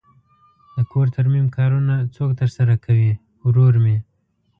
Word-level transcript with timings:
د 0.75 0.77
کور 0.91 1.07
ترمیم 1.15 1.47
کارونه 1.57 1.93
څوک 2.15 2.29
ترسره 2.39 2.75
کوی؟ 2.85 3.09
ورور 3.45 3.73
می 3.83 3.97